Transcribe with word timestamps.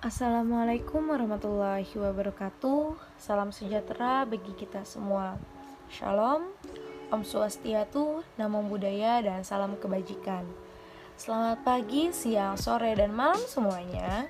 Assalamualaikum 0.00 1.12
warahmatullahi 1.12 1.92
wabarakatuh. 1.92 2.96
Salam 3.20 3.52
sejahtera 3.52 4.24
bagi 4.24 4.56
kita 4.56 4.80
semua. 4.88 5.36
Shalom. 5.92 6.56
Om 7.12 7.20
Swastiatu, 7.20 8.24
Namo 8.40 8.64
Buddhaya, 8.64 9.20
dan 9.20 9.44
salam 9.44 9.76
kebajikan. 9.76 10.48
Selamat 11.20 11.60
pagi, 11.68 12.16
siang, 12.16 12.56
sore, 12.56 12.96
dan 12.96 13.12
malam 13.12 13.44
semuanya. 13.44 14.24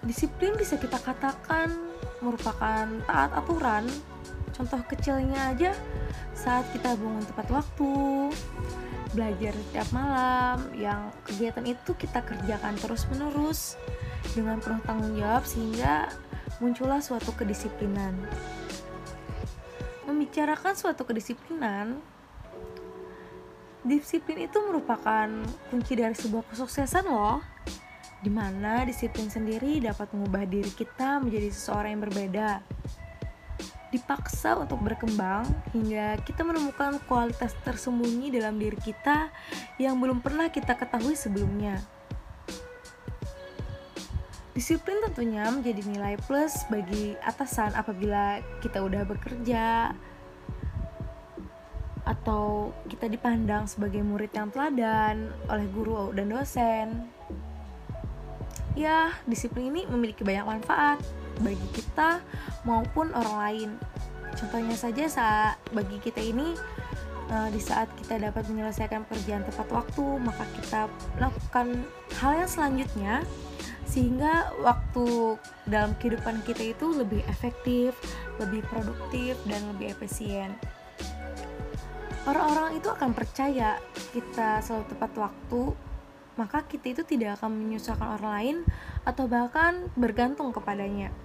Disiplin 0.05 0.53
bisa 0.53 0.77
kita 0.77 1.01
katakan 1.01 1.71
merupakan 2.21 2.85
taat 3.09 3.31
aturan. 3.33 3.89
Contoh 4.55 4.79
kecilnya 4.87 5.51
aja 5.51 5.75
saat 6.31 6.63
kita 6.71 6.95
bangun 6.95 7.25
tepat 7.27 7.47
waktu, 7.51 7.91
belajar 9.11 9.51
setiap 9.51 9.89
malam, 9.91 10.63
yang 10.75 11.11
kegiatan 11.27 11.65
itu 11.67 11.91
kita 11.95 12.23
kerjakan 12.23 12.79
terus-menerus 12.79 13.75
dengan 14.33 14.57
penuh 14.57 14.81
tanggung 14.87 15.13
jawab 15.19 15.43
sehingga 15.45 16.09
muncullah 16.63 17.03
suatu 17.03 17.35
kedisiplinan. 17.35 18.15
Membicarakan 20.07 20.73
suatu 20.77 21.03
kedisiplinan, 21.03 21.99
disiplin 23.85 24.49
itu 24.49 24.57
merupakan 24.63 25.29
kunci 25.69 25.93
dari 25.93 26.15
sebuah 26.17 26.45
kesuksesan 26.49 27.05
loh. 27.05 27.41
Di 28.25 28.33
mana 28.33 28.81
disiplin 28.89 29.29
sendiri 29.29 29.77
dapat 29.85 30.09
mengubah 30.09 30.49
diri 30.49 30.73
kita 30.73 31.21
menjadi 31.21 31.49
seseorang 31.53 31.93
yang 31.93 32.03
berbeda. 32.09 32.49
Dipaksa 33.93 34.57
untuk 34.57 34.81
berkembang 34.81 35.45
hingga 35.71 36.17
kita 36.25 36.41
menemukan 36.41 36.97
kualitas 37.05 37.53
tersembunyi 37.61 38.33
dalam 38.33 38.57
diri 38.57 38.75
kita 38.81 39.29
yang 39.77 40.01
belum 40.01 40.25
pernah 40.25 40.49
kita 40.49 40.73
ketahui 40.73 41.13
sebelumnya. 41.13 41.94
Disiplin 44.55 45.03
tentunya 45.03 45.43
menjadi 45.51 45.83
nilai 45.83 46.15
plus 46.23 46.63
bagi 46.71 47.11
atasan 47.19 47.75
apabila 47.75 48.39
kita 48.63 48.79
udah 48.79 49.03
bekerja 49.03 49.91
atau 52.07 52.71
kita 52.87 53.11
dipandang 53.11 53.67
sebagai 53.67 53.99
murid 53.99 54.31
yang 54.31 54.47
teladan 54.55 55.35
oleh 55.51 55.67
guru 55.75 56.15
dan 56.15 56.31
dosen. 56.31 56.87
Ya, 58.79 59.11
disiplin 59.27 59.75
ini 59.75 59.83
memiliki 59.91 60.23
banyak 60.23 60.47
manfaat 60.47 61.03
bagi 61.43 61.67
kita 61.75 62.23
maupun 62.63 63.11
orang 63.11 63.35
lain. 63.35 63.69
Contohnya 64.39 64.79
saja 64.79 65.03
saat 65.11 65.59
bagi 65.75 65.99
kita 65.99 66.23
ini 66.23 66.55
uh, 67.27 67.51
di 67.51 67.59
saat 67.59 67.91
kita 67.99 68.23
dapat 68.23 68.47
menyelesaikan 68.47 69.03
pekerjaan 69.03 69.43
tepat 69.43 69.67
waktu, 69.67 70.05
maka 70.23 70.47
kita 70.59 70.87
lakukan 71.19 71.83
hal 72.23 72.31
yang 72.39 72.47
selanjutnya 72.47 73.15
sehingga 73.95 74.51
waktu 74.59 75.39
dalam 75.71 75.95
kehidupan 75.95 76.43
kita 76.43 76.75
itu 76.75 76.91
lebih 76.91 77.23
efektif, 77.31 77.95
lebih 78.43 78.59
produktif, 78.67 79.39
dan 79.47 79.63
lebih 79.71 79.95
efisien. 79.95 80.51
Orang-orang 82.27 82.75
itu 82.75 82.91
akan 82.91 83.15
percaya 83.15 83.79
kita 84.11 84.59
selalu 84.59 84.91
tepat 84.91 85.11
waktu, 85.15 85.61
maka 86.35 86.67
kita 86.67 86.91
itu 86.91 87.03
tidak 87.07 87.39
akan 87.39 87.55
menyusahkan 87.55 88.19
orang 88.19 88.31
lain 88.35 88.57
atau 89.07 89.31
bahkan 89.31 89.87
bergantung 89.95 90.51
kepadanya. 90.51 91.15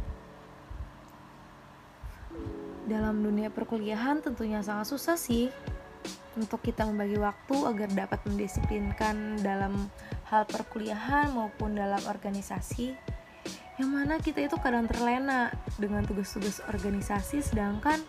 Dalam 2.87 3.19
dunia 3.19 3.51
perkuliahan 3.51 4.23
tentunya 4.23 4.63
sangat 4.63 4.95
susah 4.95 5.19
sih 5.19 5.51
untuk 6.41 6.65
kita 6.65 6.89
membagi 6.89 7.21
waktu 7.21 7.57
agar 7.69 7.89
dapat 7.93 8.21
mendisiplinkan 8.25 9.45
dalam 9.45 9.93
hal 10.33 10.49
perkuliahan 10.49 11.37
maupun 11.37 11.77
dalam 11.77 12.01
organisasi. 12.09 12.97
Yang 13.77 13.91
mana 13.93 14.17
kita 14.21 14.45
itu 14.45 14.57
kadang 14.61 14.89
terlena 14.89 15.53
dengan 15.77 16.05
tugas-tugas 16.05 16.65
organisasi 16.69 17.45
sedangkan 17.45 18.01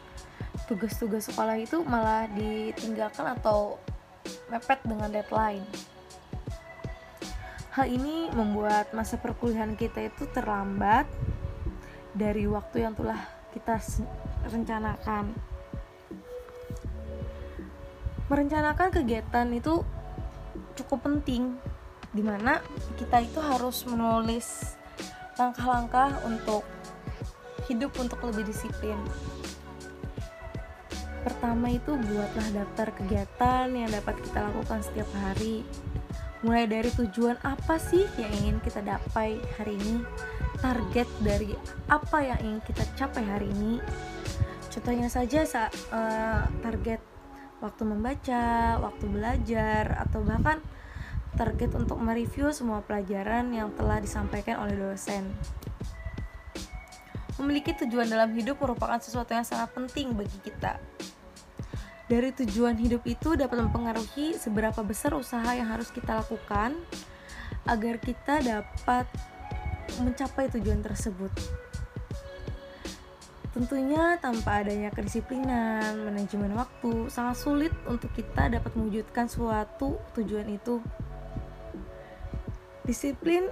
tugas-tugas 0.67 1.27
sekolah 1.31 1.59
itu 1.59 1.83
malah 1.83 2.27
ditinggalkan 2.31 3.35
atau 3.35 3.79
mepet 4.47 4.79
dengan 4.83 5.11
deadline. 5.11 5.63
Hal 7.71 7.87
ini 7.87 8.27
membuat 8.35 8.91
masa 8.91 9.15
perkuliahan 9.15 9.79
kita 9.79 10.11
itu 10.11 10.27
terlambat 10.35 11.07
dari 12.11 12.43
waktu 12.47 12.83
yang 12.83 12.95
telah 12.95 13.19
kita 13.55 13.79
rencanakan 14.51 15.50
merencanakan 18.31 18.95
kegiatan 18.95 19.47
itu 19.51 19.83
cukup 20.79 21.03
penting 21.03 21.59
di 22.15 22.23
mana 22.23 22.63
kita 22.95 23.19
itu 23.19 23.43
harus 23.43 23.83
menulis 23.83 24.79
langkah-langkah 25.35 26.15
untuk 26.23 26.63
hidup 27.67 27.91
untuk 27.99 28.23
lebih 28.23 28.47
disiplin. 28.47 28.95
Pertama 31.27 31.75
itu 31.75 31.91
buatlah 31.91 32.47
daftar 32.55 32.87
kegiatan 32.95 33.67
yang 33.69 33.91
dapat 33.91 34.15
kita 34.23 34.47
lakukan 34.47 34.79
setiap 34.79 35.11
hari. 35.21 35.67
Mulai 36.41 36.65
dari 36.65 36.89
tujuan 36.89 37.37
apa 37.45 37.77
sih 37.77 38.07
yang 38.17 38.31
ingin 38.41 38.57
kita 38.63 38.81
dapai 38.81 39.37
hari 39.59 39.77
ini? 39.77 40.01
Target 40.57 41.09
dari 41.21 41.53
apa 41.85 42.17
yang 42.25 42.39
ingin 42.41 42.61
kita 42.65 42.83
capai 42.97 43.23
hari 43.27 43.47
ini? 43.53 43.77
Contohnya 44.73 45.11
saja 45.11 45.45
saat 45.45 45.73
uh, 45.93 46.49
target 46.65 47.11
waktu 47.61 47.83
membaca, 47.85 48.77
waktu 48.81 49.05
belajar, 49.07 50.01
atau 50.01 50.25
bahkan 50.25 50.59
target 51.37 51.71
untuk 51.77 52.01
mereview 52.01 52.51
semua 52.51 52.83
pelajaran 52.83 53.53
yang 53.55 53.71
telah 53.77 54.03
disampaikan 54.03 54.59
oleh 54.59 54.75
dosen. 54.75 55.31
Memiliki 57.39 57.73
tujuan 57.85 58.11
dalam 58.11 58.35
hidup 58.35 58.59
merupakan 58.59 58.99
sesuatu 58.99 59.31
yang 59.31 59.47
sangat 59.47 59.71
penting 59.71 60.13
bagi 60.13 60.37
kita. 60.43 60.77
Dari 62.11 62.35
tujuan 62.43 62.75
hidup 62.75 63.07
itu 63.07 63.39
dapat 63.39 63.55
mempengaruhi 63.63 64.35
seberapa 64.35 64.83
besar 64.83 65.15
usaha 65.15 65.47
yang 65.55 65.71
harus 65.71 65.87
kita 65.95 66.19
lakukan 66.19 66.75
agar 67.63 67.95
kita 68.03 68.43
dapat 68.43 69.07
mencapai 70.03 70.51
tujuan 70.51 70.83
tersebut. 70.83 71.31
Tentunya 73.51 74.15
tanpa 74.23 74.63
adanya 74.63 74.95
kedisiplinan, 74.95 76.07
manajemen 76.07 76.55
waktu, 76.55 77.11
sangat 77.11 77.35
sulit 77.35 77.73
untuk 77.83 78.07
kita 78.15 78.47
dapat 78.47 78.71
mewujudkan 78.79 79.27
suatu 79.27 79.99
tujuan 80.15 80.47
itu. 80.55 80.79
Disiplin 82.87 83.51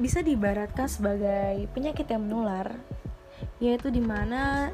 bisa 0.00 0.24
diibaratkan 0.24 0.88
sebagai 0.88 1.68
penyakit 1.76 2.08
yang 2.08 2.24
menular, 2.24 2.80
yaitu 3.60 3.92
di 3.92 4.00
mana 4.00 4.72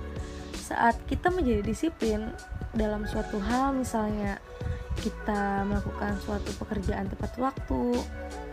saat 0.55 0.95
kita 1.11 1.35
menjadi 1.35 1.67
disiplin 1.67 2.31
dalam 2.71 3.03
suatu 3.11 3.43
hal, 3.43 3.75
misalnya 3.75 4.39
kita 5.03 5.67
melakukan 5.67 6.15
suatu 6.23 6.55
pekerjaan 6.63 7.11
tepat 7.11 7.35
waktu, 7.43 7.99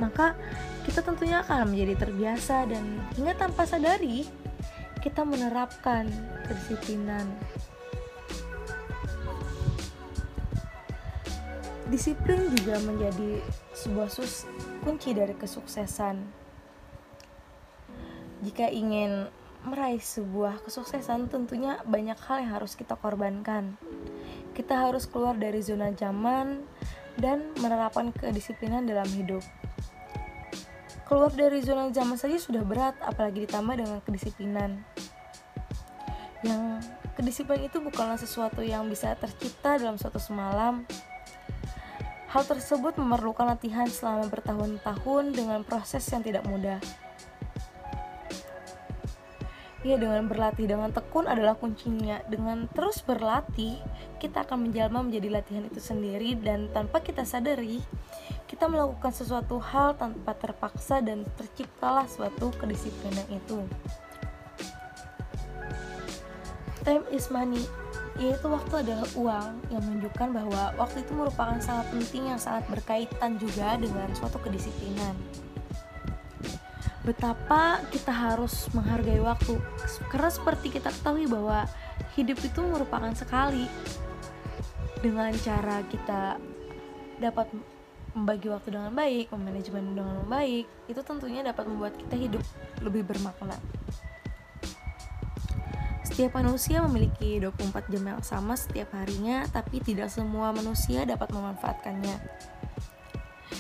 maka 0.01 0.33
kita 0.81 1.05
tentunya 1.05 1.45
akan 1.45 1.69
menjadi 1.69 2.09
terbiasa 2.09 2.65
dan 2.65 3.05
hingga 3.13 3.37
tanpa 3.37 3.69
sadari 3.69 4.25
kita 4.99 5.23
menerapkan 5.23 6.11
kedisiplinan. 6.43 7.23
Disiplin 11.89 12.53
juga 12.53 12.77
menjadi 12.85 13.41
sebuah 13.73 14.11
sus 14.13 14.45
kunci 14.85 15.15
dari 15.15 15.33
kesuksesan. 15.33 16.21
Jika 18.45 18.69
ingin 18.69 19.25
meraih 19.65 19.99
sebuah 19.99 20.63
kesuksesan, 20.63 21.27
tentunya 21.33 21.81
banyak 21.83 22.15
hal 22.29 22.45
yang 22.45 22.51
harus 22.61 22.77
kita 22.77 22.93
korbankan. 22.93 23.75
Kita 24.53 24.85
harus 24.85 25.09
keluar 25.09 25.35
dari 25.35 25.59
zona 25.65 25.89
nyaman 25.89 26.61
dan 27.17 27.51
menerapkan 27.57 28.13
kedisiplinan 28.13 28.85
dalam 28.87 29.07
hidup. 29.09 29.41
Keluar 31.09 31.33
dari 31.33 31.57
zona 31.65 31.89
zaman 31.89 32.21
saja 32.21 32.37
sudah 32.37 32.61
berat, 32.61 32.93
apalagi 33.01 33.49
ditambah 33.49 33.81
dengan 33.81 33.97
kedisiplinan. 34.05 34.85
Yang 36.45 36.85
kedisiplinan 37.17 37.65
itu 37.65 37.81
bukanlah 37.81 38.21
sesuatu 38.21 38.61
yang 38.61 38.85
bisa 38.85 39.17
tercipta 39.17 39.81
dalam 39.81 39.97
suatu 39.97 40.21
semalam. 40.21 40.85
Hal 42.29 42.45
tersebut 42.45 42.93
memerlukan 43.01 43.49
latihan 43.49 43.89
selama 43.89 44.29
bertahun-tahun 44.29 45.33
dengan 45.33 45.65
proses 45.65 46.05
yang 46.13 46.21
tidak 46.21 46.45
mudah. 46.45 46.77
Ya, 49.81 49.97
dengan 49.97 50.29
berlatih 50.29 50.69
dengan 50.69 50.93
tekun 50.93 51.25
adalah 51.25 51.57
kuncinya. 51.57 52.21
Dengan 52.29 52.69
terus 52.69 53.01
berlatih, 53.01 53.81
kita 54.21 54.45
akan 54.45 54.69
menjalma 54.69 55.01
menjadi 55.01 55.41
latihan 55.41 55.65
itu 55.65 55.81
sendiri 55.81 56.37
dan 56.37 56.69
tanpa 56.69 57.01
kita 57.01 57.25
sadari, 57.25 57.81
kita 58.59 58.75
melakukan 58.75 59.15
sesuatu 59.15 59.55
hal 59.55 59.95
tanpa 59.95 60.35
terpaksa 60.35 60.99
dan 60.99 61.23
terciptalah 61.39 62.03
suatu 62.11 62.51
kedisiplinan 62.59 63.23
itu. 63.31 63.63
Time 66.83 67.07
is 67.07 67.31
money, 67.31 67.63
yaitu 68.19 68.51
waktu 68.51 68.83
adalah 68.83 69.07
uang 69.15 69.63
yang 69.71 69.79
menunjukkan 69.79 70.43
bahwa 70.43 70.75
waktu 70.75 71.07
itu 71.07 71.15
merupakan 71.15 71.55
sangat 71.63 71.87
penting 71.87 72.35
yang 72.35 72.35
sangat 72.35 72.67
berkaitan 72.67 73.39
juga 73.39 73.79
dengan 73.79 74.11
suatu 74.11 74.35
kedisiplinan. 74.43 75.15
Betapa 77.07 77.79
kita 77.95 78.11
harus 78.11 78.67
menghargai 78.75 79.23
waktu, 79.23 79.55
karena 80.11 80.27
seperti 80.27 80.67
kita 80.67 80.91
ketahui 80.91 81.31
bahwa 81.31 81.63
hidup 82.19 82.35
itu 82.43 82.59
merupakan 82.59 83.15
sekali. 83.15 83.71
Dengan 84.99 85.31
cara 85.39 85.79
kita 85.87 86.35
dapat 87.23 87.47
membagi 88.13 88.47
waktu 88.49 88.73
dengan 88.73 88.91
baik, 88.93 89.31
memanajemen 89.33 89.97
dengan 89.97 90.25
baik, 90.25 90.65
itu 90.89 91.01
tentunya 91.05 91.41
dapat 91.45 91.65
membuat 91.69 91.93
kita 91.97 92.15
hidup 92.17 92.43
lebih 92.81 93.05
bermakna. 93.05 93.55
Setiap 96.05 96.35
manusia 96.35 96.83
memiliki 96.83 97.39
24 97.39 97.87
jam 97.93 98.03
yang 98.03 98.21
sama 98.25 98.57
setiap 98.59 98.91
harinya, 98.97 99.47
tapi 99.47 99.79
tidak 99.79 100.11
semua 100.11 100.51
manusia 100.51 101.07
dapat 101.07 101.31
memanfaatkannya. 101.31 102.17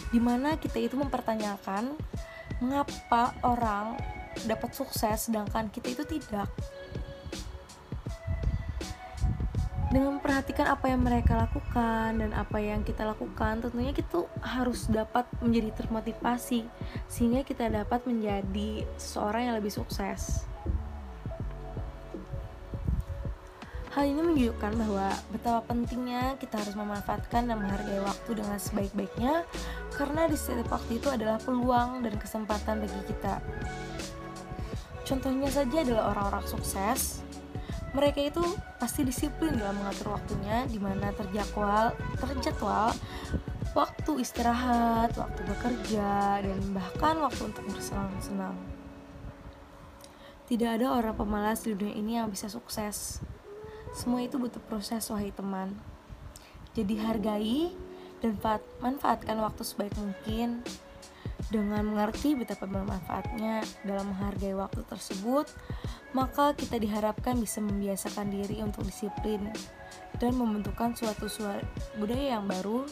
Di 0.09 0.19
mana 0.19 0.57
kita 0.57 0.81
itu 0.81 0.97
mempertanyakan 0.97 1.93
mengapa 2.59 3.31
orang 3.47 3.95
dapat 4.43 4.71
sukses 4.75 5.27
sedangkan 5.27 5.71
kita 5.71 5.95
itu 5.95 6.03
tidak 6.19 6.47
dengan 9.89 10.17
memperhatikan 10.17 10.69
apa 10.69 10.85
yang 10.93 11.01
mereka 11.01 11.33
lakukan 11.33 12.21
dan 12.21 12.31
apa 12.37 12.61
yang 12.61 12.85
kita 12.85 13.09
lakukan 13.09 13.57
tentunya 13.57 13.89
kita 13.89 14.29
harus 14.45 14.85
dapat 14.85 15.25
menjadi 15.41 15.73
termotivasi 15.81 16.65
sehingga 17.09 17.41
kita 17.41 17.73
dapat 17.73 18.05
menjadi 18.05 18.85
seseorang 19.01 19.49
yang 19.49 19.55
lebih 19.57 19.73
sukses 19.73 20.45
Hal 23.89 24.05
ini 24.05 24.21
menunjukkan 24.21 24.77
bahwa 24.85 25.09
betapa 25.33 25.65
pentingnya 25.65 26.37
kita 26.37 26.61
harus 26.61 26.77
memanfaatkan 26.77 27.49
dan 27.49 27.57
menghargai 27.57 28.05
waktu 28.05 28.37
dengan 28.37 28.61
sebaik-baiknya 28.61 29.49
karena 29.97 30.29
di 30.29 30.37
setiap 30.37 30.77
waktu 30.77 31.01
itu 31.01 31.09
adalah 31.09 31.41
peluang 31.41 32.05
dan 32.05 32.13
kesempatan 32.21 32.85
bagi 32.85 33.01
kita. 33.09 33.41
Contohnya 35.09 35.49
saja 35.49 35.81
adalah 35.81 36.13
orang-orang 36.13 36.45
sukses 36.45 37.25
mereka 37.91 38.21
itu 38.21 38.43
pasti 38.77 39.01
disiplin 39.01 39.57
dalam 39.57 39.81
mengatur 39.81 40.13
waktunya 40.13 40.65
di 40.69 40.77
mana 40.77 41.09
terjadwal 41.13 41.93
terjadwal 42.21 42.93
waktu 43.77 44.11
istirahat, 44.21 45.13
waktu 45.13 45.41
bekerja, 45.45 46.41
dan 46.41 46.59
bahkan 46.73 47.21
waktu 47.21 47.53
untuk 47.53 47.63
bersenang-senang. 47.69 48.57
Tidak 50.49 50.81
ada 50.81 50.97
orang 50.97 51.13
pemalas 51.13 51.61
di 51.61 51.77
dunia 51.77 51.93
ini 51.93 52.11
yang 52.17 52.33
bisa 52.33 52.49
sukses. 52.49 53.21
Semua 53.93 54.25
itu 54.25 54.41
butuh 54.41 54.61
proses, 54.65 55.05
wahai 55.13 55.29
teman. 55.29 55.77
Jadi 56.73 56.97
hargai 56.97 57.69
dan 58.21 58.33
manfaatkan 58.81 59.37
waktu 59.37 59.61
sebaik 59.61 59.93
mungkin 60.01 60.65
dengan 61.49 61.81
mengerti 61.81 62.37
betapa 62.37 62.69
bermanfaatnya 62.69 63.65
dalam 63.81 64.13
menghargai 64.13 64.53
waktu 64.53 64.85
tersebut, 64.85 65.49
maka 66.13 66.53
kita 66.53 66.77
diharapkan 66.77 67.37
bisa 67.37 67.61
membiasakan 67.61 68.29
diri 68.29 68.61
untuk 68.61 68.85
disiplin 68.85 69.49
dan 70.17 70.33
membentukkan 70.33 70.93
suatu 70.97 71.29
budaya 71.97 72.37
yang 72.37 72.45
baru 72.45 72.85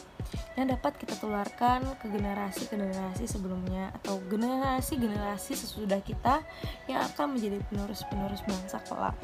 yang 0.54 0.70
dapat 0.70 0.98
kita 0.98 1.14
tularkan 1.18 1.86
ke 2.02 2.06
generasi-generasi 2.10 3.24
sebelumnya 3.26 3.94
atau 4.02 4.18
generasi-generasi 4.26 5.54
sesudah 5.54 6.02
kita 6.02 6.42
yang 6.90 7.02
akan 7.04 7.38
menjadi 7.38 7.62
penerus-penerus 7.70 8.42
bangsa 8.46 8.82
kelak. 8.86 9.14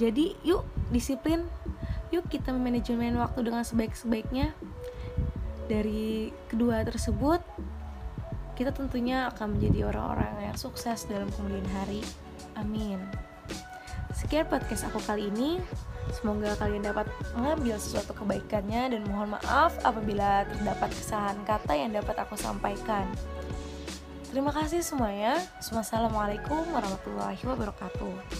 Jadi, 0.00 0.32
yuk 0.42 0.64
disiplin, 0.88 1.44
yuk 2.08 2.24
kita 2.32 2.56
manajemen 2.56 3.20
waktu 3.20 3.44
dengan 3.44 3.62
sebaik-sebaiknya 3.62 4.56
dari 5.70 6.34
kedua 6.50 6.82
tersebut 6.82 7.38
kita 8.58 8.74
tentunya 8.74 9.30
akan 9.30 9.56
menjadi 9.56 9.86
orang-orang 9.86 10.50
yang 10.50 10.56
sukses 10.58 11.06
dalam 11.06 11.30
kemudian 11.32 11.64
hari. 11.78 12.02
Amin. 12.58 12.98
Sekian 14.12 14.50
podcast 14.50 14.90
aku 14.90 14.98
kali 15.06 15.30
ini. 15.30 15.62
Semoga 16.10 16.58
kalian 16.58 16.82
dapat 16.82 17.06
mengambil 17.38 17.78
sesuatu 17.78 18.12
kebaikannya 18.18 18.98
dan 18.98 19.00
mohon 19.06 19.38
maaf 19.38 19.78
apabila 19.86 20.42
terdapat 20.50 20.90
kesalahan 20.90 21.38
kata 21.46 21.72
yang 21.72 21.94
dapat 21.94 22.18
aku 22.18 22.34
sampaikan. 22.34 23.06
Terima 24.28 24.50
kasih 24.50 24.82
semuanya. 24.82 25.38
Wassalamualaikum 25.70 26.66
warahmatullahi 26.74 27.40
wabarakatuh 27.46 28.39